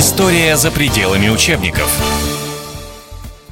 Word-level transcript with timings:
История 0.00 0.56
за 0.56 0.70
пределами 0.70 1.28
учебников. 1.28 1.94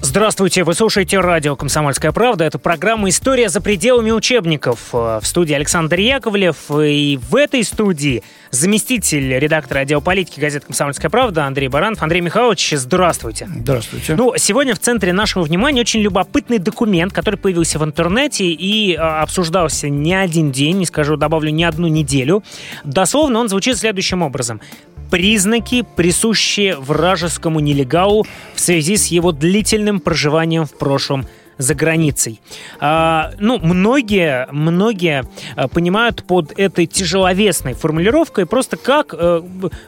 Здравствуйте, 0.00 0.64
вы 0.64 0.72
слушаете 0.72 1.20
радио 1.20 1.56
«Комсомольская 1.56 2.10
правда». 2.10 2.44
Это 2.44 2.58
программа 2.58 3.10
«История 3.10 3.50
за 3.50 3.60
пределами 3.60 4.10
учебников». 4.10 4.88
В 4.92 5.20
студии 5.24 5.52
Александр 5.52 5.98
Яковлев. 5.98 6.70
И 6.70 7.20
в 7.20 7.36
этой 7.36 7.62
студии 7.64 8.22
заместитель 8.50 9.38
редактора 9.38 9.80
отдела 9.80 10.00
политики 10.00 10.40
газеты 10.40 10.64
«Комсомольская 10.64 11.10
правда» 11.10 11.44
Андрей 11.44 11.68
Баранов. 11.68 12.02
Андрей 12.02 12.22
Михайлович, 12.22 12.72
здравствуйте. 12.74 13.46
Здравствуйте. 13.54 14.14
Ну, 14.14 14.32
сегодня 14.38 14.74
в 14.74 14.78
центре 14.78 15.12
нашего 15.12 15.42
внимания 15.42 15.82
очень 15.82 16.00
любопытный 16.00 16.58
документ, 16.58 17.12
который 17.12 17.36
появился 17.36 17.78
в 17.78 17.84
интернете 17.84 18.46
и 18.46 18.94
а, 18.94 19.20
обсуждался 19.20 19.90
не 19.90 20.14
один 20.14 20.50
день, 20.50 20.78
не 20.78 20.86
скажу, 20.86 21.18
добавлю, 21.18 21.50
не 21.50 21.64
одну 21.64 21.88
неделю. 21.88 22.42
Дословно 22.84 23.40
он 23.40 23.50
звучит 23.50 23.76
следующим 23.76 24.22
образом 24.22 24.62
признаки, 25.10 25.84
присущие 25.96 26.76
вражескому 26.76 27.60
нелегалу 27.60 28.26
в 28.54 28.60
связи 28.60 28.96
с 28.96 29.06
его 29.06 29.32
длительным 29.32 30.00
проживанием 30.00 30.64
в 30.64 30.76
прошлом 30.76 31.26
за 31.58 31.74
границей. 31.74 32.40
А, 32.80 33.32
ну, 33.38 33.58
многие, 33.58 34.46
многие 34.52 35.24
а, 35.56 35.68
понимают 35.68 36.24
под 36.24 36.58
этой 36.58 36.86
тяжеловесной 36.86 37.74
формулировкой 37.74 38.46
просто 38.46 38.76
как 38.76 39.12
а, 39.12 39.44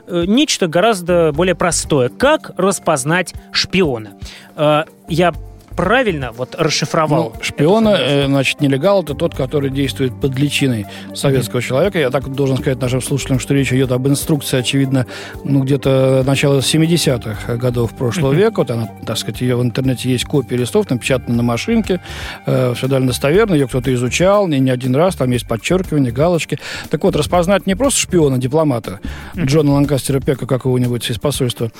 а, 0.06 0.24
нечто 0.26 0.66
гораздо 0.66 1.32
более 1.32 1.54
простое. 1.54 2.09
Как 2.09 2.52
распознать 2.56 3.34
шпиона? 3.52 4.14
А, 4.56 4.87
я 5.09 5.32
правильно 5.77 6.33
вот 6.33 6.55
расшифровал? 6.59 7.33
Ну, 7.34 7.42
шпиона, 7.42 7.97
э, 7.98 8.27
значит, 8.27 8.60
нелегал 8.60 9.02
это 9.02 9.15
тот, 9.15 9.34
который 9.34 9.70
действует 9.70 10.19
под 10.20 10.38
личиной 10.38 10.87
советского 11.15 11.60
mm-hmm. 11.60 11.62
человека. 11.62 11.98
Я 11.98 12.10
так 12.10 12.33
должен 12.33 12.59
сказать 12.59 12.80
нашим 12.80 13.01
слушателям, 13.01 13.38
что 13.38 13.55
речь 13.55 13.73
идет 13.73 13.93
об 13.93 14.06
инструкции, 14.09 14.59
очевидно, 14.59 15.06
ну, 15.45 15.62
где-то 15.62 16.23
начала 16.27 16.59
70-х 16.59 17.56
годов 17.56 17.96
прошлого 17.96 18.33
mm-hmm. 18.33 18.37
века. 18.37 18.59
Вот 18.59 18.70
она, 18.70 18.88
так 19.06 19.19
сказать, 19.19 19.41
ее 19.41 19.56
в 19.56 19.62
интернете 19.62 20.10
есть 20.10 20.24
копия 20.24 20.57
листов, 20.57 20.90
напечатана 20.90 21.37
на 21.37 21.43
машинке. 21.43 22.01
Э, 22.46 22.74
все 22.77 22.87
довольно 22.87 23.09
достоверно, 23.09 23.55
ее 23.55 23.68
кто-то 23.68 23.93
изучал, 23.95 24.46
не, 24.49 24.59
не 24.59 24.71
один 24.71 24.95
раз, 24.96 25.16
там 25.16 25.30
есть 25.30 25.46
подчеркивания, 25.46 26.12
галочки. 26.12 26.59
Так 26.90 27.02
вот, 27.05 27.16
распознать 27.16 27.66
не 27.66 27.74
просто 27.74 28.01
шпиона, 28.01 28.38
дипломата, 28.38 29.01
mm-hmm. 29.34 29.45
Джона 29.45 29.73
Ланкастера 29.73 30.21
Пека 30.21 30.46
какого-нибудь 30.46 31.09
из 31.10 31.18
посольства 31.18 31.71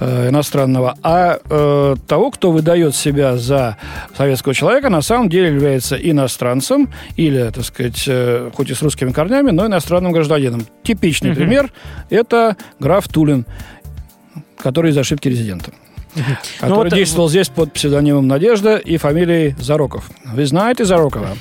э, 0.00 0.28
иностранного, 0.30 0.96
а 1.02 1.38
э, 1.48 1.96
того, 2.06 2.30
кто 2.30 2.52
выдает 2.52 2.94
себя 2.94 3.36
за 3.44 3.76
советского 4.16 4.54
человека, 4.54 4.90
на 4.90 5.02
самом 5.02 5.28
деле 5.28 5.48
является 5.48 5.96
иностранцем 5.96 6.90
или, 7.16 7.50
так 7.50 7.64
сказать, 7.64 8.04
э, 8.06 8.50
хоть 8.54 8.70
и 8.70 8.74
с 8.74 8.82
русскими 8.82 9.12
корнями, 9.12 9.50
но 9.50 9.66
иностранным 9.66 10.12
гражданином. 10.12 10.66
Типичный 10.82 11.30
угу. 11.30 11.36
пример– 11.36 11.72
это 12.10 12.56
граф 12.80 13.08
Тулин, 13.08 13.46
который 14.58 14.90
из 14.90 14.98
ошибки 14.98 15.28
резидента 15.28 15.72
который 16.58 16.70
ну, 16.70 16.76
вот, 16.76 16.92
э, 16.92 16.96
действовал 16.96 17.28
здесь 17.28 17.48
под 17.48 17.72
псевдонимом 17.72 18.26
Надежда 18.26 18.76
и 18.76 18.96
фамилией 18.96 19.54
Зароков. 19.58 20.10
Вы 20.24 20.46
знаете 20.46 20.84
Зарокова? 20.84 21.36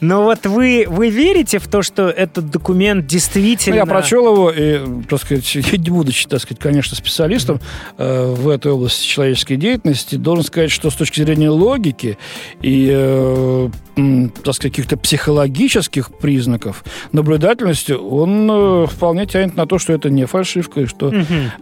Но 0.00 0.22
вот 0.22 0.46
вы, 0.46 0.86
вы 0.88 1.10
верите 1.10 1.58
в 1.58 1.68
то, 1.68 1.82
что 1.82 2.08
этот 2.08 2.50
документ 2.50 3.06
действительно... 3.06 3.76
Ну, 3.76 3.82
я 3.82 3.86
прочел 3.86 4.32
его, 4.32 4.50
и, 4.50 4.80
так 5.08 5.20
сказать, 5.20 5.78
будучи, 5.88 6.26
так 6.28 6.40
сказать, 6.40 6.60
конечно, 6.60 6.96
специалистом 6.96 7.60
э, 7.98 8.34
в 8.34 8.48
этой 8.48 8.72
области 8.72 9.06
человеческой 9.06 9.56
деятельности, 9.56 10.16
должен 10.16 10.44
сказать, 10.44 10.70
что 10.70 10.90
с 10.90 10.94
точки 10.94 11.22
зрения 11.22 11.50
логики 11.50 12.18
и, 12.62 12.90
э, 12.92 13.68
так 14.42 14.54
сказать, 14.54 14.72
каких-то 14.72 14.96
психологических 14.96 16.12
признаков 16.18 16.84
наблюдательности, 17.12 17.92
он 17.92 18.48
э, 18.50 18.86
вполне 18.86 19.26
тянет 19.26 19.56
на 19.56 19.66
то, 19.66 19.78
что 19.78 19.92
это 19.92 20.10
не 20.10 20.26
фальшивка, 20.26 20.82
и 20.82 20.86
что 20.86 21.12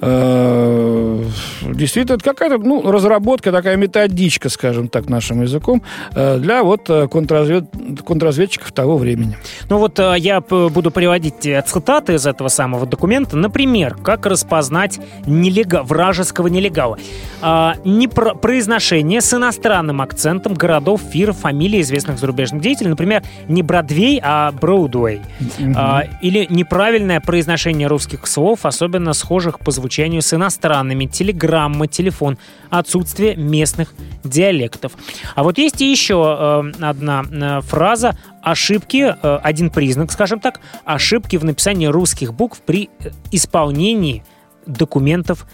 э, 0.00 1.24
действительно 1.62 2.17
это 2.18 2.30
какая-то 2.30 2.58
ну, 2.58 2.90
разработка, 2.90 3.52
такая 3.52 3.76
методичка, 3.76 4.48
скажем 4.48 4.88
так, 4.88 5.08
нашим 5.08 5.42
языком, 5.42 5.82
э, 6.14 6.38
для 6.38 6.62
вот 6.62 6.90
э, 6.90 7.08
контрразвед... 7.08 7.64
контрразведчиков 8.06 8.72
того 8.72 8.96
времени. 8.96 9.36
Ну 9.68 9.78
вот 9.78 9.98
э, 9.98 10.14
я 10.18 10.40
буду 10.40 10.90
приводить 10.90 11.48
цитаты 11.66 12.14
из 12.14 12.26
этого 12.26 12.48
самого 12.48 12.86
документа. 12.86 13.36
Например, 13.36 13.96
как 13.96 14.26
распознать 14.26 14.98
нелега... 15.26 15.82
вражеского 15.82 16.48
нелегала. 16.48 16.98
А, 17.40 17.74
не 17.84 18.08
про... 18.08 18.34
Произношение 18.34 19.20
с 19.20 19.32
иностранным 19.34 20.00
акцентом 20.00 20.54
городов, 20.54 21.00
фир, 21.12 21.32
фамилий 21.32 21.80
известных 21.80 22.18
зарубежных 22.18 22.60
деятелей. 22.60 22.90
Например, 22.90 23.22
не 23.48 23.62
Бродвей, 23.62 24.20
а. 24.22 24.52
Mm-hmm. 24.52 25.74
А, 25.76 26.04
или 26.20 26.46
неправильное 26.50 27.20
произношение 27.20 27.88
русских 27.88 28.26
слов, 28.26 28.66
особенно 28.66 29.12
схожих 29.12 29.60
по 29.60 29.70
звучанию 29.70 30.22
с 30.22 30.32
иностранными. 30.34 31.06
Телеграммы, 31.06 31.86
телефон 31.86 32.07
телефон, 32.08 32.38
отсутствие 32.70 33.36
местных 33.36 33.94
диалектов. 34.24 34.92
А 35.34 35.42
вот 35.42 35.58
есть 35.58 35.80
и 35.80 35.90
еще 35.90 36.72
э, 36.78 36.84
одна 36.84 37.24
э, 37.30 37.60
фраза 37.62 38.16
ошибки, 38.42 39.14
э, 39.20 39.38
один 39.42 39.70
признак, 39.70 40.10
скажем 40.12 40.40
так, 40.40 40.60
ошибки 40.84 41.36
в 41.36 41.44
написании 41.44 41.86
русских 41.86 42.32
букв 42.34 42.60
при 42.64 42.90
исполнении 43.30 44.24
документов 44.66 45.46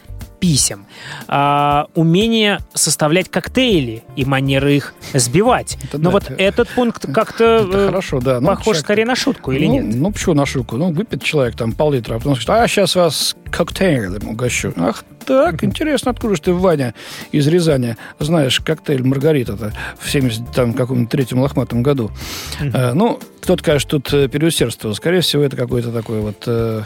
писем, 0.45 0.85
а, 1.27 1.87
умение 1.95 2.59
составлять 2.75 3.31
коктейли 3.31 4.03
и 4.15 4.27
манеры 4.27 4.77
их 4.77 4.95
сбивать. 5.15 5.79
Это 5.85 5.97
Но 5.97 6.05
да, 6.05 6.11
вот 6.11 6.25
это, 6.25 6.35
этот 6.35 6.69
пункт 6.69 7.11
как-то 7.15 7.67
э, 7.73 7.87
хорошо, 7.87 8.21
да. 8.21 8.41
Ну, 8.41 8.49
похож 8.49 8.65
человек, 8.65 8.83
скорее 8.85 9.07
на 9.07 9.17
шутку 9.17 9.53
или 9.53 9.67
ну, 9.67 9.73
нет? 9.73 9.97
Ну, 9.97 10.13
почему 10.13 10.35
на 10.35 10.45
шутку? 10.45 10.77
Ну, 10.77 10.93
выпьет 10.93 11.23
человек 11.23 11.57
там 11.57 11.73
пол-литра, 11.73 12.17
а 12.17 12.19
потом 12.19 12.37
скажет, 12.37 12.63
а 12.63 12.69
сейчас 12.69 12.95
вас 12.95 13.37
коктейлем 13.55 14.29
угощу. 14.29 14.73
Ах 14.77 15.05
так, 15.25 15.65
интересно, 15.65 16.11
откуда 16.11 16.35
же 16.35 16.43
ты, 16.43 16.53
Ваня, 16.53 16.93
из 17.33 17.47
Рязани, 17.47 17.97
знаешь 18.19 18.61
коктейль 18.61 19.03
Маргарита-то 19.05 19.73
в 19.99 20.11
70 20.11 20.53
там 20.53 20.75
каком-то 20.75 21.11
третьем 21.11 21.39
лохматом 21.39 21.83
году? 21.83 22.11
А, 22.75 22.93
ну, 22.95 23.19
кто-то, 23.41 23.63
конечно, 23.63 23.91
тут 23.91 24.13
э, 24.13 24.29
переусердствовал. 24.29 24.95
Скорее 24.95 25.21
всего, 25.21 25.43
это 25.43 25.57
какое-то 25.57 25.93
такое 25.93 26.21
вот 26.21 26.45
э, 26.47 26.83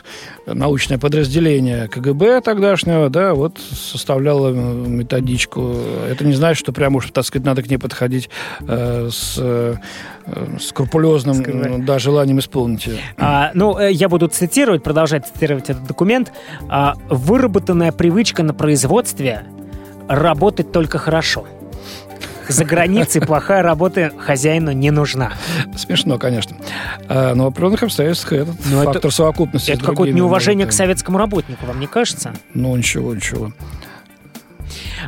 научное 0.46 0.98
подразделение 0.98 1.88
КГБ 1.88 2.42
тогдашнего, 2.42 3.10
да, 3.10 3.34
вот 3.34 3.58
составляло 3.58 4.50
методичку. 4.52 5.76
Это 6.08 6.24
не 6.24 6.34
значит, 6.34 6.60
что 6.60 6.72
прямо 6.72 6.98
уж, 6.98 7.10
так 7.10 7.24
сказать, 7.24 7.46
надо 7.46 7.62
к 7.62 7.70
ней 7.70 7.78
подходить 7.78 8.28
э, 8.60 9.08
с 9.10 9.36
э, 9.38 9.74
скрупулезным 10.60 11.36
Скрывай. 11.36 11.78
да, 11.82 11.98
желанием 11.98 12.38
исполнить 12.38 12.86
ее. 12.86 12.98
А, 13.16 13.50
ну, 13.54 13.78
э, 13.78 13.92
я 13.92 14.08
буду 14.08 14.28
цитировать, 14.28 14.82
продолжать 14.82 15.26
цитировать 15.26 15.70
этот 15.70 15.84
документ. 15.84 16.32
А, 16.68 16.94
выработанная 17.08 17.92
привычка 17.92 18.42
на 18.42 18.54
производстве 18.54 19.44
работать 20.08 20.72
только 20.72 20.98
хорошо. 20.98 21.46
За 22.48 22.64
границей 22.64 23.20
плохая 23.20 23.62
работа 23.62 24.10
хозяину 24.18 24.72
не 24.72 24.90
нужна. 24.90 25.32
Смешно, 25.76 26.18
конечно. 26.18 26.56
А, 27.06 27.34
но 27.34 27.44
в 27.44 27.46
определенных 27.48 27.82
обстоятельствах 27.84 28.32
этот 28.32 28.56
но 28.66 28.84
фактор 28.84 29.06
это, 29.06 29.10
совокупности. 29.10 29.70
Это 29.70 29.84
какое-то 29.84 30.14
неуважение 30.14 30.66
к 30.66 30.72
советскому 30.72 31.18
работнику, 31.18 31.66
вам 31.66 31.78
не 31.78 31.86
кажется? 31.86 32.32
Ну, 32.54 32.74
ничего, 32.74 33.14
ничего. 33.14 33.52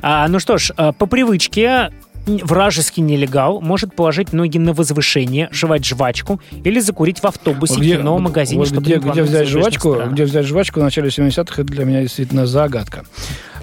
А, 0.03 0.29
ну 0.29 0.39
что 0.39 0.59
ж, 0.59 0.73
э, 0.77 0.93
по 0.93 1.07
привычке 1.07 1.91
вражеский 2.27 3.03
нелегал 3.03 3.61
может 3.61 3.95
положить 3.95 4.33
ноги 4.33 4.59
на 4.59 4.73
возвышение, 4.73 5.49
жевать 5.51 5.85
жвачку 5.85 6.41
или 6.65 6.81
закурить 6.81 7.21
в 7.21 7.25
автобусе, 7.25 7.81
где, 7.81 7.97
кино, 7.97 8.19
магазине, 8.19 8.59
вот 8.59 8.69
чтобы 8.69 8.83
где, 8.83 8.97
где 8.97 9.23
взять 9.23 9.49
жвачку, 9.49 9.97
где 10.11 10.25
взять 10.25 10.47
жвачку 10.47 10.81
в 10.81 10.83
начале 10.83 11.09
70-х, 11.09 11.63
это 11.63 11.65
для 11.65 11.85
меня 11.85 12.03
действительно 12.03 12.47
загадка. 12.47 13.05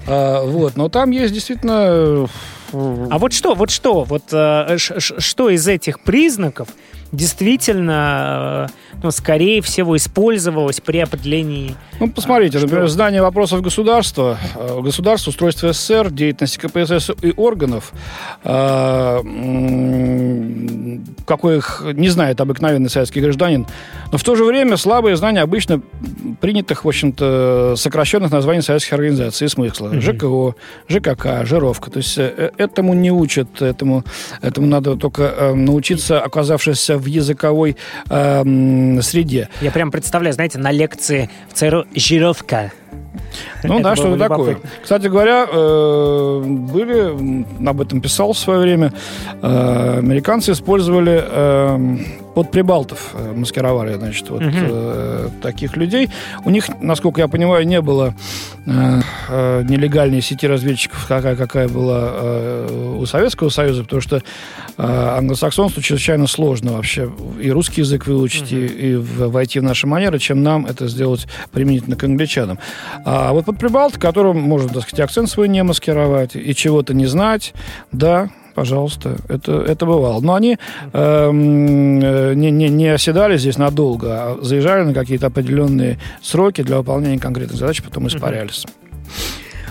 А, 0.06 0.42
вот, 0.44 0.76
но 0.76 0.88
там 0.88 1.10
есть 1.10 1.34
действительно... 1.34 2.28
А 2.70 3.18
вот 3.18 3.32
что, 3.32 3.54
вот 3.54 3.70
что, 3.70 4.04
вот 4.04 4.24
э, 4.30 4.76
что 4.76 5.48
из 5.48 5.66
этих 5.66 6.00
признаков 6.00 6.68
действительно, 7.12 8.68
э, 8.68 8.98
ну, 9.02 9.10
скорее 9.10 9.62
всего, 9.62 9.96
использовалось 9.96 10.80
при 10.80 10.98
определении... 10.98 11.74
Ну, 12.00 12.10
посмотрите, 12.10 12.58
например, 12.58 12.84
что... 12.84 12.94
знание 12.94 13.22
вопросов 13.22 13.62
государства, 13.62 14.38
э, 14.54 14.80
государства, 14.80 15.30
устройства 15.30 15.72
СССР, 15.72 16.10
деятельности 16.10 16.58
КПСС 16.58 17.10
и 17.22 17.32
органов, 17.36 17.92
э, 18.44 19.22
какой 21.26 21.58
их 21.58 21.82
не 21.94 22.08
знает 22.08 22.40
обыкновенный 22.40 22.90
советский 22.90 23.20
гражданин, 23.20 23.66
но 24.12 24.18
в 24.18 24.24
то 24.24 24.36
же 24.36 24.44
время 24.44 24.76
слабые 24.76 25.16
знания 25.16 25.40
обычно 25.40 25.80
принятых, 26.40 26.84
в 26.84 26.88
общем-то, 26.88 27.74
сокращенных 27.76 28.30
названий 28.30 28.62
советских 28.62 28.92
организаций 28.92 29.46
и 29.46 29.48
смысла. 29.48 29.94
Mm-hmm. 29.94 30.00
ЖКО, 30.00 30.54
ЖКК, 30.88 31.46
Жировка. 31.46 31.90
То 31.90 31.98
есть 31.98 32.18
этому 32.18 32.94
не 32.94 33.10
учат, 33.10 33.62
этому, 33.62 34.04
этому 34.42 34.66
надо 34.66 34.96
только 34.96 35.52
научиться, 35.54 36.20
оказавшись 36.20 36.90
в 36.98 37.06
языковой 37.06 37.76
э, 38.08 39.00
среде. 39.02 39.48
Я 39.60 39.70
прям 39.70 39.90
представляю, 39.90 40.34
знаете, 40.34 40.58
на 40.58 40.70
лекции 40.70 41.30
в 41.48 41.54
ЦРУ 41.54 41.86
«Жировка». 41.94 42.72
Ну 43.64 43.74
Это 43.74 43.82
да, 43.82 43.96
что-то 43.96 44.18
такое. 44.18 44.58
Кстати 44.82 45.06
говоря, 45.08 45.46
э, 45.50 46.42
были, 46.44 47.68
об 47.68 47.80
этом 47.80 48.00
писал 48.00 48.32
в 48.32 48.38
свое 48.38 48.60
время, 48.60 48.92
э, 49.42 49.98
американцы 49.98 50.52
использовали 50.52 51.22
э, 51.24 51.98
под 52.38 52.52
прибалтов 52.52 53.14
э, 53.14 53.32
маскировали, 53.34 53.94
значит, 53.94 54.30
вот 54.30 54.42
угу. 54.42 55.32
таких 55.42 55.76
людей. 55.76 56.08
У 56.44 56.50
них, 56.50 56.68
насколько 56.80 57.20
я 57.20 57.26
понимаю, 57.26 57.66
не 57.66 57.80
было 57.80 58.14
нелегальной 58.64 60.20
сети 60.20 60.46
разведчиков, 60.46 61.04
какая, 61.08 61.34
какая 61.34 61.66
была 61.66 62.66
у 62.96 63.04
Советского 63.06 63.48
Союза, 63.48 63.82
потому 63.82 64.02
что 64.02 64.22
англосаксонству 64.76 65.82
чрезвычайно 65.82 66.28
сложно 66.28 66.74
вообще 66.74 67.10
и 67.40 67.50
русский 67.50 67.80
язык 67.80 68.06
выучить, 68.06 68.52
угу. 68.52 68.60
и, 68.60 68.66
и 68.66 68.94
войти 68.94 69.58
в 69.58 69.64
наши 69.64 69.88
манеры, 69.88 70.20
чем 70.20 70.44
нам 70.44 70.64
это 70.64 70.86
сделать 70.86 71.26
применительно 71.50 71.96
к 71.96 72.04
англичанам. 72.04 72.60
А 73.04 73.32
вот 73.32 73.46
под 73.46 73.58
Прибалт, 73.58 73.98
которым 73.98 74.40
можно, 74.40 74.68
так 74.68 74.82
сказать, 74.84 75.00
акцент 75.00 75.28
свой 75.28 75.48
не 75.48 75.64
маскировать 75.64 76.36
и 76.36 76.54
чего-то 76.54 76.94
не 76.94 77.06
знать, 77.06 77.52
да, 77.90 78.30
пожалуйста, 78.58 79.16
это, 79.28 79.52
это 79.52 79.86
бывало. 79.86 80.20
Но 80.20 80.34
они 80.34 80.58
эм, 80.92 82.00
э, 82.02 82.34
не, 82.34 82.50
не, 82.50 82.68
не 82.68 82.88
оседали 82.88 83.38
здесь 83.38 83.56
надолго, 83.56 84.08
а 84.10 84.38
заезжали 84.42 84.82
на 84.82 84.94
какие-то 84.94 85.28
определенные 85.28 85.98
сроки 86.20 86.62
для 86.62 86.78
выполнения 86.78 87.20
конкретных 87.20 87.56
задач, 87.56 87.80
потом 87.82 88.08
испарялись. 88.08 88.66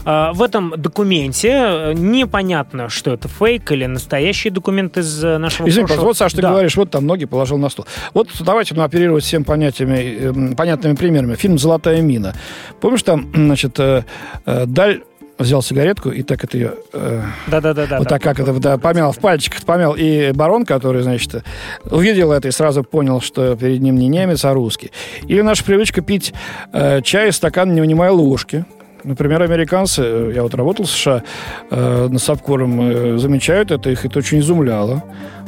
А, 0.06 0.32
в 0.32 0.42
этом 0.42 0.74
документе 0.78 1.50
э, 1.50 1.94
непонятно, 1.94 2.88
что 2.88 3.12
это 3.12 3.28
фейк 3.28 3.70
или 3.74 3.86
настоящий 3.88 4.50
документ 4.50 4.98
из 4.98 5.22
э, 5.22 5.38
нашего 5.38 5.68
Извини, 5.68 5.86
прошлого. 5.86 6.06
вот, 6.06 6.18
Саш, 6.18 6.32
ты 6.32 6.42
да. 6.42 6.52
говоришь, 6.52 6.78
вот 6.78 6.90
там 6.90 7.06
ноги 7.06 7.26
положил 7.26 7.58
на 7.58 7.68
стол. 7.68 7.88
Вот 8.14 8.30
давайте 8.40 8.74
ну, 8.74 8.84
оперировать 8.84 9.26
всем 9.26 9.44
понятиями, 9.44 10.52
э, 10.52 10.56
понятными 10.56 10.96
примерами. 10.96 11.36
Фильм 11.36 11.58
«Золотая 11.58 12.00
мина». 12.02 12.34
Помнишь, 12.80 13.04
там, 13.04 13.30
значит, 13.36 13.78
э, 13.82 14.04
Даль 14.46 15.02
взял 15.38 15.62
сигаретку 15.62 16.10
и 16.10 16.24
так 16.24 16.44
это 16.44 16.58
ее... 16.58 16.74
Э, 16.94 17.22
Да-да-да. 17.48 17.98
вот 17.98 18.08
да, 18.08 18.10
так 18.10 18.22
как 18.22 18.40
это 18.40 18.54
да, 18.54 18.78
помял 18.78 19.12
в 19.12 19.20
пальчиках, 19.20 19.64
помял. 19.64 19.96
И 19.98 20.32
барон, 20.32 20.66
который, 20.66 21.04
значит, 21.04 21.44
увидел 21.90 22.32
это 22.32 22.48
и 22.48 22.52
сразу 22.52 22.84
понял, 22.84 23.22
что 23.22 23.56
перед 23.56 23.82
ним 23.82 23.98
не 23.98 24.08
немец, 24.08 24.46
а 24.46 24.54
русский. 24.54 24.92
Или 25.28 25.42
наша 25.42 25.64
привычка 25.64 26.02
пить 26.02 26.34
э, 26.74 27.02
чай 27.02 27.30
из 27.30 27.36
стакана, 27.36 27.72
не 27.72 27.82
вынимая 27.82 28.12
ложки. 28.12 28.66
Например, 29.04 29.42
американцы, 29.42 30.02
э, 30.04 30.32
я 30.36 30.44
вот 30.44 30.54
работал 30.56 30.86
в 30.86 30.90
США, 30.90 31.24
э, 31.70 32.08
на 32.10 32.20
Сапкором 32.20 32.82
э, 32.82 33.18
замечают 33.18 33.72
это, 33.72 33.90
их 33.90 34.06
это 34.06 34.20
очень 34.20 34.40
изумляло. 34.40 35.04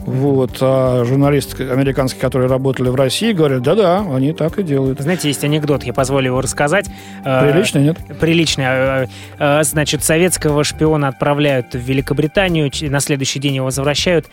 Вот. 0.09 0.57
А 0.61 1.05
журналисты 1.05 1.69
американские, 1.69 2.19
которые 2.19 2.49
работали 2.49 2.89
в 2.89 2.95
России, 2.95 3.31
говорят, 3.31 3.61
да-да, 3.61 3.99
они 3.99 4.33
так 4.33 4.57
и 4.57 4.63
делают. 4.63 4.99
Знаете, 4.99 5.27
есть 5.27 5.43
анекдот, 5.43 5.83
я 5.83 5.93
позволю 5.93 6.27
его 6.27 6.41
рассказать. 6.41 6.87
Приличный, 7.23 7.83
нет? 7.83 7.97
Приличный. 8.19 8.65
А, 8.67 9.07
а, 9.37 9.63
значит, 9.63 10.03
советского 10.03 10.63
шпиона 10.63 11.09
отправляют 11.09 11.73
в 11.73 11.77
Великобританию, 11.77 12.71
на 12.89 12.99
следующий 13.01 13.39
день 13.39 13.55
его 13.57 13.65
возвращают. 13.65 14.25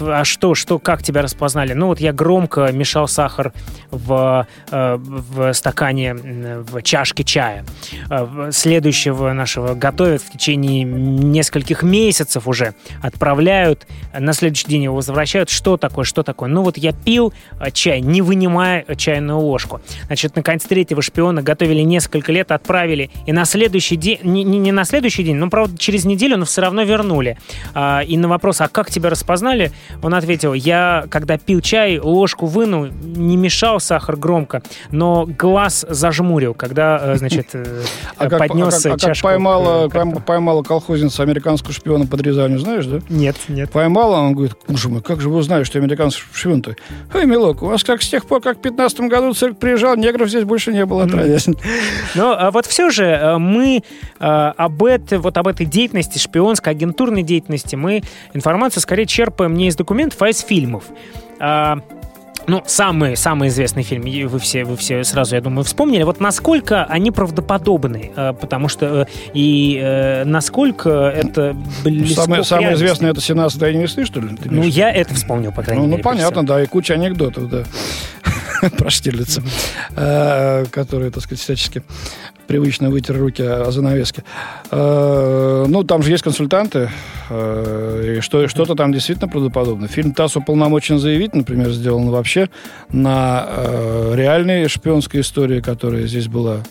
А 0.00 0.24
что, 0.24 0.54
что, 0.54 0.78
как 0.78 1.02
тебя 1.02 1.20
распознали? 1.20 1.74
Ну 1.74 1.88
вот 1.88 2.00
я 2.00 2.14
громко 2.14 2.72
мешал 2.72 3.06
сахар 3.06 3.52
в, 3.90 4.46
в 4.70 5.52
стакане, 5.52 6.14
в 6.14 6.80
чашке 6.82 7.22
чая. 7.22 7.66
Следующего 8.50 9.34
нашего 9.34 9.74
готовят 9.74 10.22
в 10.22 10.32
течение 10.32 10.84
нескольких 10.84 11.82
месяцев 11.82 12.48
уже. 12.48 12.74
Отправляют, 13.02 13.86
на 14.18 14.32
следующий 14.32 14.68
день 14.68 14.84
его 14.84 14.96
возвращают 14.96 15.17
возвращают, 15.18 15.50
что 15.50 15.76
такое, 15.76 16.04
что 16.04 16.22
такое. 16.22 16.48
Ну 16.48 16.62
вот 16.62 16.78
я 16.78 16.92
пил 16.92 17.32
а, 17.58 17.72
чай, 17.72 18.00
не 18.00 18.22
вынимая 18.22 18.84
чайную 18.96 19.40
ложку. 19.40 19.80
Значит, 20.06 20.36
наконец 20.36 20.62
третьего 20.62 21.02
шпиона 21.02 21.42
готовили 21.42 21.80
несколько 21.80 22.30
лет, 22.30 22.52
отправили, 22.52 23.10
и 23.26 23.32
на 23.32 23.44
следующий 23.44 23.96
день, 23.96 24.20
не, 24.22 24.44
не, 24.44 24.70
на 24.70 24.84
следующий 24.84 25.24
день, 25.24 25.34
но, 25.34 25.50
правда, 25.50 25.76
через 25.76 26.04
неделю, 26.04 26.36
но 26.36 26.44
все 26.44 26.60
равно 26.60 26.82
вернули. 26.82 27.36
А, 27.74 28.02
и 28.06 28.16
на 28.16 28.28
вопрос, 28.28 28.60
а 28.60 28.68
как 28.68 28.90
тебя 28.92 29.10
распознали, 29.10 29.72
он 30.02 30.14
ответил, 30.14 30.54
я, 30.54 31.06
когда 31.10 31.36
пил 31.36 31.60
чай, 31.62 31.98
ложку 31.98 32.46
вынул, 32.46 32.86
не 32.86 33.36
мешал 33.36 33.80
сахар 33.80 34.16
громко, 34.16 34.62
но 34.92 35.26
глаз 35.26 35.84
зажмурил, 35.88 36.54
когда, 36.54 37.00
э, 37.02 37.16
значит, 37.16 37.48
э, 37.54 37.82
а 38.18 38.28
поднес 38.28 38.86
а 38.86 38.96
чашку. 38.96 39.26
Поймала 40.24 40.62
колхозница 40.62 41.24
американского 41.24 41.72
шпиона 41.72 42.06
под 42.06 42.20
Рязанью, 42.20 42.60
знаешь, 42.60 42.86
да? 42.86 43.00
Нет, 43.08 43.36
нет. 43.48 43.72
Поймала, 43.72 44.20
он 44.20 44.34
говорит, 44.34 44.54
боже 44.68 44.88
мой, 44.88 44.97
как 45.00 45.20
же 45.20 45.28
вы 45.28 45.38
узнали, 45.38 45.64
что 45.64 45.78
американцы 45.78 46.20
шпион-то? 46.32 46.76
Эй, 47.14 47.26
милок, 47.26 47.62
у 47.62 47.66
вас 47.66 47.84
как 47.84 48.02
с 48.02 48.08
тех 48.08 48.26
пор, 48.26 48.40
как 48.40 48.58
в 48.58 48.60
15 48.60 49.00
году 49.00 49.32
цирк 49.34 49.58
приезжал, 49.58 49.96
негров 49.96 50.28
здесь 50.28 50.44
больше 50.44 50.72
не 50.72 50.84
было, 50.84 51.04
отродясь. 51.04 51.48
Но 52.14 52.36
а 52.38 52.50
вот 52.50 52.66
все 52.66 52.90
же 52.90 53.04
э, 53.04 53.38
мы 53.38 53.82
э, 54.20 54.24
об, 54.24 54.84
этой, 54.84 55.18
вот 55.18 55.36
об 55.36 55.48
этой 55.48 55.66
деятельности, 55.66 56.18
шпионской, 56.18 56.72
агентурной 56.72 57.22
деятельности, 57.22 57.76
мы 57.76 58.02
информацию 58.34 58.82
скорее 58.82 59.06
черпаем 59.06 59.54
не 59.54 59.68
из 59.68 59.76
документов, 59.76 60.20
а 60.22 60.28
из 60.28 60.40
фильмов. 60.40 60.84
А, 61.40 61.78
ну, 62.46 62.62
самый, 62.66 63.16
самый 63.16 63.48
известный 63.48 63.82
фильм, 63.82 64.02
вы 64.28 64.38
все, 64.38 64.64
вы 64.64 64.76
все 64.76 65.04
сразу, 65.04 65.34
я 65.34 65.40
думаю, 65.40 65.64
вспомнили. 65.64 66.02
Вот 66.02 66.20
насколько 66.20 66.84
они 66.84 67.10
правдоподобны, 67.10 68.12
э, 68.14 68.32
потому 68.32 68.68
что 68.68 69.02
э, 69.02 69.06
и 69.34 69.78
э, 69.80 70.24
насколько 70.24 70.90
это 70.90 71.56
близко 71.84 72.22
Самое, 72.22 72.44
самое 72.44 72.74
известное 72.74 73.10
это 73.10 73.20
«17 73.20 73.58
дней 73.58 73.82
весны», 73.82 74.04
что 74.04 74.20
ли? 74.20 74.30
Ну, 74.44 74.62
я 74.62 74.90
это 74.92 75.14
вспомнил, 75.14 75.52
по 75.52 75.62
крайней 75.62 75.82
ну, 75.82 75.88
ну 75.88 75.96
мере. 75.96 76.02
Ну, 76.04 76.10
понятно, 76.10 76.46
да, 76.46 76.62
и 76.62 76.66
куча 76.66 76.94
анекдотов, 76.94 77.48
да. 77.48 77.64
Про 78.78 78.90
Штирлица, 78.90 79.42
которые, 80.70 81.10
так 81.10 81.22
сказать, 81.22 81.40
всячески 81.40 81.82
привычно 82.48 82.90
вытер 82.90 83.16
руки 83.18 83.42
о 83.42 83.70
занавеске. 83.70 84.24
Ну, 84.72 85.84
там 85.84 86.02
же 86.02 86.10
есть 86.10 86.24
консультанты, 86.24 86.90
и 87.30 88.18
что, 88.20 88.48
что-то 88.48 88.74
там 88.74 88.92
действительно 88.92 89.28
правдоподобно. 89.28 89.86
Фильм 89.86 90.12
«ТАСС 90.12 90.36
уполномочен 90.36 90.98
заявить», 90.98 91.34
например, 91.34 91.70
сделан 91.70 92.08
вообще 92.08 92.48
на 92.90 93.46
реальной 94.14 94.66
шпионской 94.68 95.20
истории, 95.20 95.60
которая 95.60 96.06
здесь 96.06 96.26
была 96.26 96.62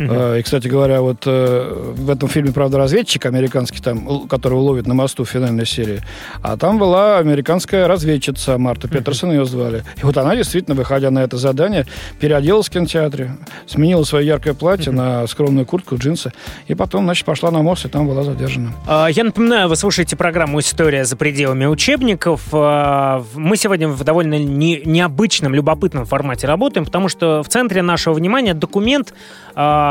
Uh-huh. 0.00 0.38
И, 0.38 0.42
кстати 0.42 0.68
говоря, 0.68 1.00
вот 1.00 1.24
э, 1.26 1.92
в 1.94 2.10
этом 2.10 2.28
фильме, 2.28 2.52
правда, 2.52 2.78
разведчик 2.78 3.26
американский, 3.26 3.80
там, 3.80 4.26
которого 4.28 4.60
ловит 4.60 4.86
на 4.86 4.94
мосту 4.94 5.24
в 5.24 5.28
финальной 5.28 5.66
серии, 5.66 6.00
а 6.42 6.56
там 6.56 6.78
была 6.78 7.18
американская 7.18 7.86
разведчица 7.86 8.58
Марта. 8.58 8.88
Петерсон, 8.88 9.30
ее 9.30 9.44
звали. 9.44 9.84
И 10.00 10.04
вот 10.04 10.16
она 10.16 10.34
действительно, 10.36 10.74
выходя 10.74 11.10
на 11.10 11.20
это 11.20 11.36
задание, 11.36 11.86
переоделась 12.18 12.68
в 12.68 12.70
кинотеатре, 12.70 13.36
сменила 13.66 14.04
свое 14.04 14.26
яркое 14.26 14.54
платье 14.54 14.92
на 14.92 15.26
скромную 15.26 15.66
куртку, 15.66 15.96
джинсы, 15.96 16.32
и 16.66 16.74
потом, 16.74 17.04
значит, 17.04 17.24
пошла 17.24 17.50
на 17.50 17.62
мост, 17.62 17.84
и 17.84 17.88
там 17.88 18.06
была 18.06 18.22
задержана. 18.22 18.72
А, 18.86 19.08
я 19.08 19.24
напоминаю, 19.24 19.68
вы 19.68 19.76
слушаете 19.76 20.16
программу 20.16 20.60
«История 20.60 21.04
за 21.04 21.16
пределами 21.16 21.66
учебников». 21.66 22.48
А, 22.52 23.22
мы 23.34 23.56
сегодня 23.56 23.88
в 23.88 24.02
довольно 24.04 24.38
не, 24.38 24.82
необычном, 24.84 25.54
любопытном 25.54 26.06
формате 26.06 26.46
работаем, 26.46 26.84
потому 26.84 27.08
что 27.08 27.42
в 27.42 27.48
центре 27.48 27.82
нашего 27.82 28.14
внимания 28.14 28.54
документ 28.54 29.14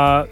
а, 0.00 0.26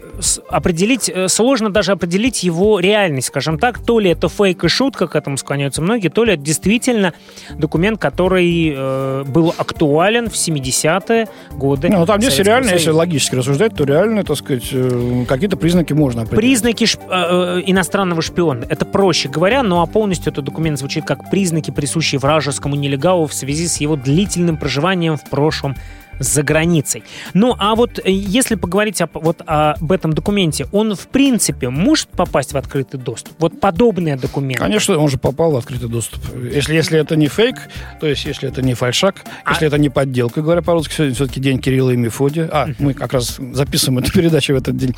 определить, 0.49 1.11
э, 1.13 1.27
сложно 1.27 1.69
даже 1.69 1.91
определить 1.91 2.43
его 2.43 2.79
реальность, 2.79 3.27
скажем 3.27 3.59
так. 3.59 3.79
То 3.79 3.99
ли 3.99 4.09
это 4.09 4.27
фейк 4.27 4.63
и 4.63 4.67
шутка, 4.67 5.07
к 5.07 5.15
этому 5.15 5.37
склоняются 5.37 5.81
многие, 5.81 6.09
то 6.09 6.23
ли 6.23 6.33
это 6.33 6.41
действительно 6.41 7.13
документ, 7.55 7.99
который 7.99 8.73
э, 8.75 9.23
был 9.27 9.53
актуален 9.57 10.29
в 10.29 10.33
70-е 10.33 11.27
годы. 11.51 11.89
Ну, 11.89 12.05
там 12.05 12.21
здесь 12.21 12.39
реально, 12.39 12.69
Союза. 12.69 12.75
если 12.75 12.89
логически 12.91 13.35
рассуждать, 13.35 13.75
то 13.75 13.83
реально, 13.83 14.23
так 14.23 14.37
сказать, 14.37 14.69
э, 14.71 15.25
какие-то 15.27 15.57
признаки 15.57 15.93
можно 15.93 16.23
определить. 16.23 16.41
Признаки 16.41 16.83
шп- 16.85 17.01
э, 17.09 17.59
э, 17.59 17.63
иностранного 17.67 18.21
шпиона. 18.21 18.65
Это 18.67 18.85
проще 18.85 19.29
говоря, 19.29 19.61
но 19.61 19.81
а 19.81 19.85
полностью 19.85 20.31
этот 20.31 20.45
документ 20.45 20.79
звучит 20.79 21.05
как 21.05 21.29
признаки, 21.29 21.71
присущие 21.71 22.19
вражескому 22.19 22.75
нелегалу 22.75 23.27
в 23.27 23.33
связи 23.33 23.67
с 23.67 23.77
его 23.77 23.95
длительным 23.95 24.57
проживанием 24.57 25.17
в 25.17 25.29
прошлом 25.29 25.75
за 26.19 26.43
границей. 26.43 27.03
Ну, 27.33 27.55
а 27.57 27.75
вот 27.75 27.99
э, 27.99 28.11
если 28.11 28.55
поговорить 28.55 29.01
об, 29.01 29.11
вот 29.13 29.41
об 29.45 29.91
этом 29.91 30.13
документе, 30.13 30.67
он 30.71 30.95
в 30.95 31.07
принципе 31.07 31.69
может 31.69 32.09
попасть 32.09 32.53
в 32.53 32.57
открытый 32.57 32.99
доступ? 32.99 33.33
Вот 33.39 33.59
подобные 33.59 34.15
документы. 34.15 34.61
Конечно, 34.61 34.97
он 34.97 35.09
же 35.09 35.17
попал 35.17 35.51
в 35.51 35.57
открытый 35.57 35.89
доступ. 35.89 36.21
Если, 36.35 36.75
если 36.75 36.99
это 36.99 37.15
не 37.15 37.27
фейк, 37.27 37.55
то 37.99 38.07
есть 38.07 38.25
если 38.25 38.49
это 38.49 38.61
не 38.61 38.73
фальшак, 38.73 39.23
а... 39.43 39.51
если 39.51 39.67
это 39.67 39.77
не 39.77 39.89
подделка, 39.89 40.41
говоря 40.41 40.61
по-русски, 40.61 40.93
сегодня 40.93 41.15
все-таки 41.15 41.39
день 41.39 41.59
Кирилла 41.59 41.91
и 41.91 41.97
Мефодия, 41.97 42.49
а, 42.51 42.67
мы 42.79 42.93
как 42.93 43.13
раз 43.13 43.39
записываем 43.53 43.99
эту 43.99 44.11
передачу 44.13 44.53
в 44.53 44.57
этот 44.57 44.75
день, 44.77 44.95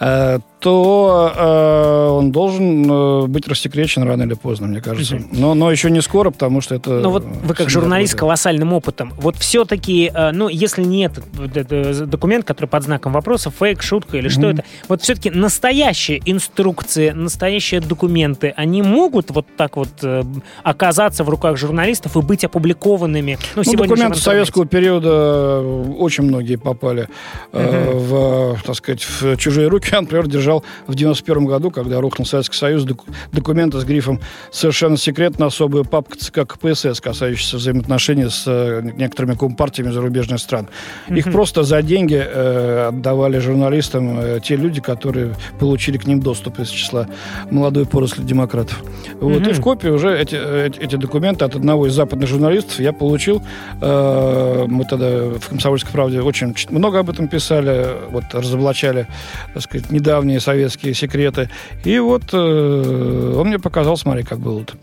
э, 0.00 0.38
то 0.60 1.32
э, 1.36 2.08
он 2.10 2.32
должен 2.32 3.30
быть 3.30 3.46
рассекречен 3.46 4.02
рано 4.02 4.22
или 4.22 4.34
поздно, 4.34 4.66
мне 4.66 4.80
кажется. 4.80 5.20
Но, 5.32 5.54
но 5.54 5.70
еще 5.70 5.90
не 5.90 6.00
скоро, 6.00 6.30
потому 6.30 6.60
что 6.60 6.74
это... 6.74 7.00
Ну 7.00 7.10
вот 7.10 7.24
вы 7.24 7.54
как 7.54 7.68
журналист 7.68 8.14
с 8.14 8.16
колоссальным 8.16 8.72
опытом, 8.72 9.12
вот 9.16 9.36
все-таки, 9.36 10.10
ну, 10.32 10.48
если 10.64 10.82
не 10.82 11.06
этот, 11.06 11.24
этот 11.56 12.08
документ, 12.08 12.44
который 12.44 12.66
под 12.66 12.82
знаком 12.82 13.12
вопроса, 13.12 13.50
фейк, 13.50 13.82
шутка 13.82 14.18
или 14.18 14.28
mm-hmm. 14.28 14.32
что 14.32 14.50
это, 14.50 14.64
вот 14.88 15.02
все-таки 15.02 15.30
настоящие 15.30 16.20
инструкции, 16.24 17.10
настоящие 17.10 17.80
документы, 17.80 18.52
они 18.56 18.82
могут 18.82 19.30
вот 19.30 19.46
так 19.56 19.76
вот 19.76 19.88
э, 20.02 20.22
оказаться 20.62 21.24
в 21.24 21.28
руках 21.28 21.56
журналистов 21.56 22.16
и 22.16 22.20
быть 22.20 22.44
опубликованными? 22.44 23.38
Ну, 23.54 23.62
ну 23.64 23.72
документы 23.74 24.18
советского 24.18 24.66
периода 24.66 25.60
очень 25.98 26.24
многие 26.24 26.56
попали 26.56 27.08
э, 27.52 27.92
в, 27.94 28.58
так 28.64 28.74
сказать, 28.74 29.02
в 29.02 29.36
чужие 29.36 29.68
руки. 29.68 29.88
Я, 29.92 30.00
например, 30.00 30.26
держал 30.26 30.64
в 30.86 30.94
91 30.94 31.44
году, 31.44 31.70
когда 31.70 32.00
рухнул 32.00 32.26
Советский 32.26 32.56
Союз, 32.56 32.86
документы 33.32 33.80
с 33.80 33.84
грифом 33.84 34.20
«Совершенно 34.50 34.96
секретно» 34.96 35.46
особую 35.46 35.84
папку 35.84 36.16
ЦК 36.16 36.46
КПСС, 36.46 37.00
касающуюся 37.00 37.56
взаимоотношений 37.56 38.28
с 38.28 38.44
э, 38.46 38.82
некоторыми 38.96 39.34
компартиями 39.34 39.90
зарубежных 39.90 40.40
стран. 40.54 40.68
Их 41.08 41.32
просто 41.32 41.62
за 41.62 41.82
деньги 41.82 42.22
э, 42.24 42.88
отдавали 42.88 43.38
журналистам 43.38 44.18
э, 44.18 44.40
те 44.42 44.56
люди, 44.56 44.80
которые 44.80 45.34
получили 45.58 45.98
к 45.98 46.06
ним 46.06 46.20
доступ 46.20 46.60
из 46.60 46.68
числа 46.68 47.06
молодой 47.50 47.86
поросли 47.86 48.24
демократов. 48.24 48.82
Вот. 49.20 49.46
И 49.46 49.52
в 49.52 49.60
копии 49.60 49.88
уже 49.88 50.16
эти, 50.16 50.36
эти, 50.36 50.78
эти 50.80 50.96
документы 50.96 51.44
от 51.44 51.56
одного 51.56 51.86
из 51.86 51.94
западных 51.94 52.28
журналистов 52.28 52.80
я 52.80 52.92
получил. 52.92 53.42
Э, 53.80 54.64
мы 54.68 54.84
тогда 54.84 55.06
в 55.38 55.48
«Комсомольской 55.48 55.92
правде» 55.92 56.20
очень 56.20 56.54
много 56.70 57.00
об 57.00 57.10
этом 57.10 57.28
писали, 57.28 57.86
вот 58.10 58.24
разоблачали, 58.32 59.06
так 59.54 59.62
сказать, 59.62 59.90
недавние 59.90 60.40
советские 60.40 60.94
секреты. 60.94 61.48
И 61.84 61.98
вот 61.98 62.22
э, 62.32 63.34
он 63.36 63.48
мне 63.48 63.58
показал, 63.58 63.96
смотри, 63.96 64.22
как 64.22 64.38
было-то, 64.38 64.74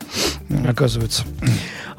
оказывается 0.68 1.24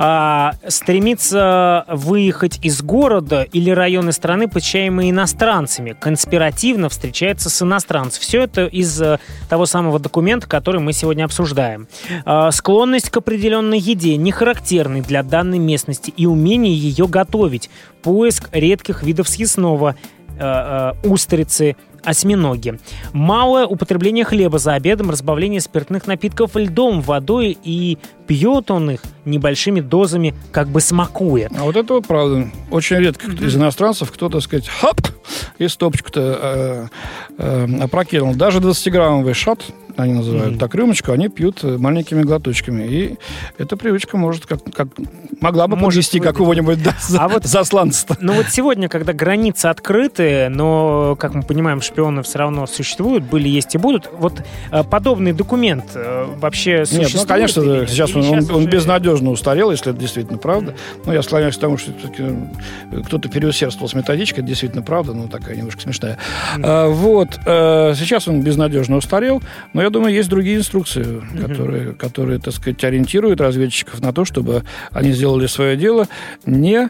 а, 0.04 0.54
стремится 0.66 1.84
выехать 1.86 2.58
из 2.60 2.82
города 2.82 3.42
или 3.52 3.70
района 3.70 4.10
страны, 4.10 4.48
посещаемые 4.48 5.10
иностранцами, 5.10 5.92
конспиративно 5.92 6.88
встречается 6.88 7.48
с 7.48 7.62
иностранцем. 7.62 8.20
Все 8.20 8.42
это 8.42 8.66
из 8.66 9.00
а, 9.00 9.20
того 9.48 9.64
самого 9.64 10.00
документа, 10.00 10.48
который 10.48 10.80
мы 10.80 10.92
сегодня 10.92 11.24
обсуждаем. 11.24 11.86
А, 12.24 12.50
склонность 12.50 13.10
к 13.10 13.16
определенной 13.18 13.78
еде, 13.78 14.16
не 14.16 14.32
характерной 14.32 15.02
для 15.02 15.22
данной 15.22 15.60
местности, 15.60 16.12
и 16.16 16.26
умение 16.26 16.74
ее 16.74 17.06
готовить. 17.06 17.70
Поиск 18.02 18.48
редких 18.50 19.04
видов 19.04 19.28
съестного, 19.28 19.94
а, 20.36 20.96
а, 21.04 21.06
устрицы, 21.06 21.76
осьминоги. 22.04 22.78
Малое 23.12 23.66
употребление 23.66 24.24
хлеба 24.24 24.58
за 24.58 24.74
обедом, 24.74 25.10
разбавление 25.10 25.60
спиртных 25.60 26.06
напитков 26.06 26.56
льдом, 26.56 27.00
водой 27.00 27.56
и 27.62 27.98
пьет 28.26 28.70
он 28.70 28.90
их 28.90 29.02
небольшими 29.24 29.80
дозами, 29.80 30.34
как 30.50 30.68
бы 30.68 30.80
смакуя. 30.80 31.50
А 31.58 31.64
вот 31.64 31.76
это 31.76 31.94
вот 31.94 32.06
правда. 32.06 32.50
Очень 32.70 32.96
редко 32.96 33.26
mm-hmm. 33.26 33.46
из 33.46 33.56
иностранцев 33.56 34.10
кто, 34.10 34.28
так 34.28 34.42
сказать, 34.42 34.68
хап, 34.68 35.00
и 35.58 35.68
стопочку-то 35.68 36.20
э, 36.40 36.86
э, 37.38 37.82
опрокинул. 37.82 38.34
Даже 38.34 38.58
20-граммовый 38.58 39.34
шат 39.34 39.62
они 39.96 40.14
называют 40.14 40.54
mm-hmm. 40.54 40.58
так 40.58 40.74
рюмочку, 40.74 41.12
они 41.12 41.28
пьют 41.28 41.62
маленькими 41.62 42.22
глоточками. 42.22 42.84
И 42.84 43.18
эта 43.58 43.76
привычка 43.76 44.16
может 44.16 44.46
как, 44.46 44.60
как 44.72 44.88
могла 45.40 45.66
бы 45.68 45.76
может 45.76 46.02
подвести 46.02 46.20
какого-нибудь 46.20 46.82
да, 46.82 46.94
а 47.18 47.28
вот, 47.28 47.44
засланца. 47.44 48.06
Ну 48.20 48.34
вот 48.34 48.46
сегодня, 48.50 48.88
когда 48.88 49.12
границы 49.12 49.66
открыты, 49.66 50.48
но, 50.48 51.16
как 51.16 51.34
мы 51.34 51.42
понимаем, 51.42 51.80
шпионы 51.80 52.22
все 52.22 52.38
равно 52.38 52.66
существуют, 52.66 53.24
были, 53.24 53.48
есть 53.48 53.74
и 53.74 53.78
будут. 53.78 54.10
Вот 54.12 54.42
э, 54.70 54.84
подобный 54.84 55.32
документ 55.32 55.84
э, 55.94 56.26
вообще 56.38 56.84
существует? 56.84 57.12
Нет, 57.12 57.22
ну, 57.22 57.28
конечно, 57.28 57.60
или, 57.60 57.86
сейчас, 57.86 58.10
или 58.10 58.18
он, 58.18 58.24
сейчас 58.24 58.46
он, 58.46 58.54
уже... 58.54 58.68
безнадежно 59.12 59.30
устарел, 59.30 59.70
если 59.70 59.90
это 59.90 60.00
действительно 60.00 60.38
правда. 60.38 60.74
Но 61.04 61.12
я 61.12 61.22
склоняюсь 61.22 61.56
к 61.56 61.60
тому, 61.60 61.76
что 61.76 61.92
э, 62.18 63.02
кто-то 63.06 63.28
переусердствовал 63.28 63.88
с 63.88 63.94
методичкой, 63.94 64.40
это 64.40 64.48
действительно 64.48 64.82
правда, 64.82 65.12
но 65.12 65.28
такая 65.28 65.56
немножко 65.56 65.82
смешная. 65.82 66.18
Mm. 66.56 66.62
А, 66.64 66.88
вот, 66.88 67.28
сейчас 67.96 68.28
он 68.28 68.42
безнадежно 68.42 68.96
устарел, 68.96 69.42
но 69.72 69.82
я 69.82 69.90
думаю, 69.90 70.14
есть 70.14 70.28
другие 70.28 70.56
инструкции, 70.56 71.04
mm-hmm. 71.04 71.48
которые, 71.48 71.92
которые, 71.92 72.38
так 72.38 72.54
сказать, 72.54 72.82
ориентируют 72.84 73.40
разведчиков 73.40 74.00
на 74.00 74.12
то, 74.12 74.24
чтобы 74.24 74.64
они 74.90 75.12
сделали 75.12 75.46
свое 75.46 75.76
дело, 75.76 76.08
не 76.46 76.88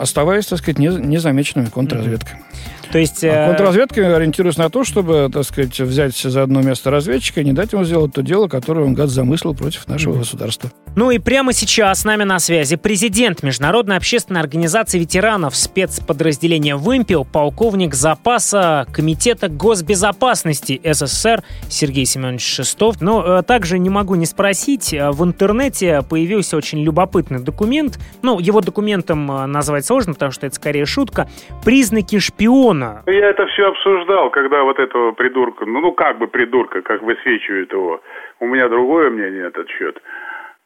оставаясь, 0.00 0.46
так 0.46 0.58
сказать, 0.58 0.78
незамеченными 0.78 1.66
контрразведкой. 1.66 2.38
Mm-hmm. 2.38 2.74
То 2.94 3.00
есть... 3.00 3.24
А 3.24 3.26
э, 3.26 3.48
контрразведка 3.48 4.14
ориентируется 4.14 4.60
на 4.60 4.70
то, 4.70 4.84
чтобы, 4.84 5.28
так 5.32 5.42
сказать, 5.42 5.80
взять 5.80 6.16
за 6.16 6.44
одно 6.44 6.62
место 6.62 6.92
разведчика 6.92 7.40
и 7.40 7.44
не 7.44 7.52
дать 7.52 7.72
ему 7.72 7.82
сделать 7.82 8.12
то 8.12 8.22
дело, 8.22 8.46
которое 8.46 8.86
он, 8.86 8.94
гад, 8.94 9.08
замыслил 9.08 9.52
против 9.52 9.88
нашего 9.88 10.14
mm-hmm. 10.14 10.18
государства. 10.18 10.70
Ну 10.94 11.10
и 11.10 11.18
прямо 11.18 11.52
сейчас 11.52 12.02
с 12.02 12.04
нами 12.04 12.22
на 12.22 12.38
связи 12.38 12.76
президент 12.76 13.42
Международной 13.42 13.96
общественной 13.96 14.40
организации 14.40 15.00
ветеранов 15.00 15.56
спецподразделения 15.56 16.76
«Вымпел», 16.76 17.24
полковник 17.24 17.94
запаса 17.94 18.86
Комитета 18.92 19.48
госбезопасности 19.48 20.80
СССР 20.84 21.42
Сергей 21.68 22.06
Семенович 22.06 22.46
Шестов. 22.46 23.00
Но 23.00 23.40
э, 23.40 23.42
также 23.42 23.80
не 23.80 23.90
могу 23.90 24.14
не 24.14 24.26
спросить, 24.26 24.94
э, 24.94 25.10
в 25.10 25.24
интернете 25.24 26.02
появился 26.08 26.56
очень 26.56 26.80
любопытный 26.84 27.40
документ. 27.40 27.98
Ну, 28.22 28.38
его 28.38 28.60
документом 28.60 29.50
назвать 29.50 29.84
сложно, 29.84 30.12
потому 30.12 30.30
что 30.30 30.46
это 30.46 30.54
скорее 30.54 30.86
шутка. 30.86 31.28
«Признаки 31.64 32.20
шпиона 32.20 32.83
Ивановна. 32.84 33.10
Я 33.10 33.30
это 33.30 33.46
все 33.46 33.68
обсуждал, 33.68 34.30
когда 34.30 34.62
вот 34.62 34.78
этого 34.78 35.12
придурка, 35.12 35.64
ну, 35.66 35.80
ну 35.80 35.92
как 35.92 36.18
бы 36.18 36.26
придурка, 36.26 36.82
как 36.82 37.02
высвечивают 37.02 37.72
его. 37.72 38.00
У 38.40 38.46
меня 38.46 38.68
другое 38.68 39.10
мнение 39.10 39.42
на 39.44 39.48
этот 39.48 39.68
счет. 39.70 40.00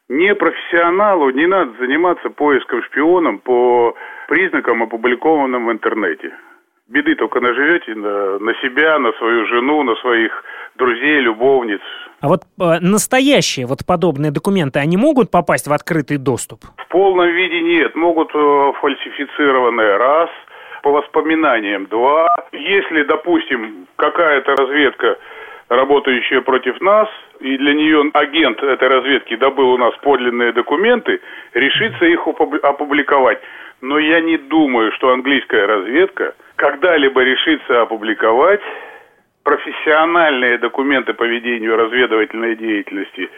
Не 0.09 0.33
профессионалу 0.33 1.29
не 1.29 1.45
надо 1.45 1.71
заниматься 1.79 2.29
поиском 2.29 2.81
шпионом 2.83 3.39
по 3.39 3.95
признакам, 4.27 4.83
опубликованным 4.83 5.67
в 5.67 5.71
интернете. 5.71 6.33
Беды 6.87 7.13
только 7.13 7.39
наживете 7.39 7.93
на, 7.93 8.39
на 8.39 8.53
себя, 8.55 8.97
на 8.97 9.11
свою 9.13 9.45
жену, 9.45 9.83
на 9.83 9.95
своих 9.97 10.43
друзей, 10.75 11.19
любовниц. 11.19 11.81
А 12.21 12.27
вот 12.27 12.41
э, 12.59 12.79
настоящие 12.81 13.67
вот 13.67 13.85
подобные 13.85 14.31
документы, 14.31 14.79
они 14.79 14.97
могут 14.97 15.29
попасть 15.29 15.67
в 15.67 15.73
открытый 15.73 16.17
доступ? 16.17 16.61
В 16.77 16.87
полном 16.87 17.29
виде 17.29 17.61
нет. 17.61 17.95
Могут 17.95 18.31
э, 18.33 18.71
фальсифицированные 18.81 19.97
раз– 19.97 20.29
по 20.81 20.91
воспоминаниям 20.91 21.85
два. 21.87 22.27
Если, 22.51 23.03
допустим, 23.03 23.87
какая-то 23.95 24.55
разведка, 24.55 25.17
работающая 25.69 26.41
против 26.41 26.79
нас, 26.81 27.07
и 27.39 27.57
для 27.57 27.73
нее 27.73 28.09
агент 28.13 28.61
этой 28.61 28.87
разведки 28.87 29.35
добыл 29.35 29.71
у 29.71 29.77
нас 29.77 29.95
подлинные 30.01 30.51
документы, 30.51 31.21
решится 31.53 32.05
их 32.05 32.27
опубликовать. 32.27 33.39
Но 33.81 33.97
я 33.97 34.19
не 34.19 34.37
думаю, 34.37 34.91
что 34.93 35.11
английская 35.11 35.65
разведка 35.65 36.35
когда-либо 36.57 37.21
решится 37.23 37.81
опубликовать 37.81 38.61
профессиональные 39.43 40.57
документы 40.57 41.13
по 41.13 41.23
ведению 41.23 41.77
разведывательной 41.77 42.55
деятельности 42.55 43.29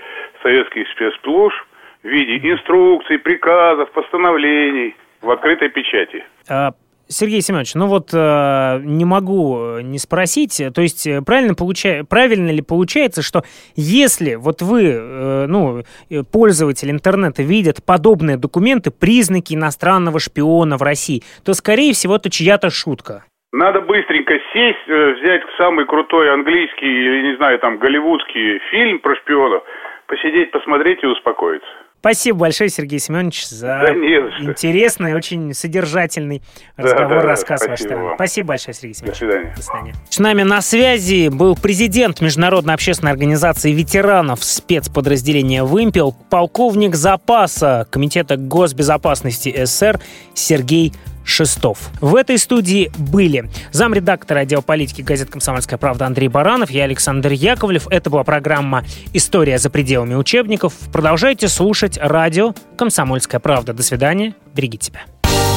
советских 0.42 0.90
спецслужб 0.90 1.56
в 2.04 2.08
виде 2.08 2.38
инструкций, 2.52 3.20
приказов, 3.20 3.92
постановлений 3.92 4.96
в 5.22 5.30
открытой 5.30 5.70
печати. 5.70 6.26
А 6.50 6.72
Сергей 7.12 7.42
Семенович, 7.42 7.76
ну 7.76 7.88
вот 7.88 8.10
э, 8.14 8.80
не 8.84 9.06
могу 9.06 9.80
не 9.82 10.00
спросить, 10.00 10.62
то 10.74 10.82
есть 10.82 11.06
э, 11.06 11.22
правильно, 11.22 11.54
получа... 11.54 12.04
правильно 12.10 12.50
ли 12.50 12.62
получается, 12.62 13.22
что 13.22 13.44
если 13.76 14.36
вот 14.36 14.62
вы, 14.62 14.84
э, 14.94 15.46
ну, 15.48 15.84
э, 16.10 16.24
пользователь 16.32 16.90
интернета, 16.90 17.44
видят 17.44 17.86
подобные 17.86 18.38
документы, 18.38 18.92
признаки 18.92 19.54
иностранного 19.54 20.20
шпиона 20.20 20.78
в 20.78 20.82
России, 20.82 21.22
то, 21.46 21.54
скорее 21.54 21.94
всего, 21.94 22.16
это 22.16 22.30
чья-то 22.30 22.70
шутка? 22.70 23.26
Надо 23.52 23.82
быстренько 23.82 24.34
сесть, 24.54 24.88
э, 24.88 25.14
взять 25.20 25.42
самый 25.58 25.86
крутой 25.86 26.32
английский 26.34 26.88
или, 26.88 27.32
не 27.32 27.36
знаю, 27.36 27.60
там, 27.60 27.78
голливудский 27.80 28.60
фильм 28.72 29.00
про 29.00 29.16
шпионов, 29.18 29.64
посидеть, 30.08 30.52
посмотреть 30.52 31.04
и 31.04 31.08
успокоиться. 31.08 31.68
Спасибо 32.02 32.40
большое, 32.40 32.72
Сергей 32.72 32.98
Семенович, 32.98 33.48
за 33.48 33.68
да 33.68 33.94
интересный, 33.94 35.14
очень 35.14 35.54
содержательный 35.54 36.42
разговор, 36.76 37.10
да, 37.10 37.22
да, 37.22 37.28
рассказ 37.28 37.68
вашей 37.68 37.84
стороны. 37.84 38.16
Спасибо 38.16 38.48
большое, 38.48 38.74
Сергей 38.74 38.96
Семенович. 38.96 39.20
До 39.20 39.26
свидания. 39.26 39.54
До 39.56 39.62
свидания. 39.62 39.94
С 40.10 40.18
нами 40.18 40.42
на 40.42 40.62
связи 40.62 41.30
был 41.30 41.56
президент 41.56 42.20
Международной 42.20 42.74
общественной 42.74 43.12
организации 43.12 43.72
ветеранов 43.72 44.44
спецподразделения 44.44 45.64
«Вымпел», 45.64 46.16
полковник 46.32 46.96
запаса 46.96 47.86
Комитета 47.92 48.36
госбезопасности 48.36 49.54
СССР 49.64 50.00
Сергей 50.34 50.94
Шестов. 51.24 51.90
В 52.02 52.16
этой 52.16 52.38
студии 52.38 52.92
были 52.98 53.50
замредактор 53.72 54.38
отдела 54.38 54.62
политики 54.62 55.02
газет 55.02 55.30
«Комсомольская 55.30 55.78
правда» 55.78 56.06
Андрей 56.06 56.28
Баранов, 56.28 56.72
я 56.72 56.84
Александр 56.84 57.32
Яковлев. 57.32 57.88
Это 57.90 58.10
была 58.10 58.24
программа 58.24 58.84
«История 59.14 59.58
за 59.58 59.70
пределами 59.70 60.16
учебников». 60.16 60.74
Продолжайте 60.92 61.48
слушать 61.48 61.98
радио 62.02 62.54
«Комсомольская 62.78 63.40
правда». 63.40 63.74
До 63.74 63.84
свидания. 63.84 64.36
Берегите 64.54 64.88
себя. 64.88 65.02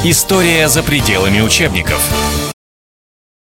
История 0.04 0.68
за 0.68 0.82
пределами 0.82 1.40
учебников. 1.40 2.53